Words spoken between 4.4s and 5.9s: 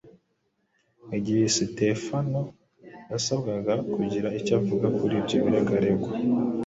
avuga kuri ibyo birego